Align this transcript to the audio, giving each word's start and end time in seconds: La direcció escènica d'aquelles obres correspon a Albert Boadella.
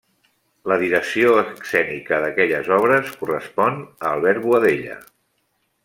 La 0.71 0.77
direcció 0.83 1.33
escènica 1.41 2.19
d'aquelles 2.25 2.73
obres 2.79 3.13
correspon 3.21 3.79
a 3.85 4.15
Albert 4.15 4.47
Boadella. 4.49 4.99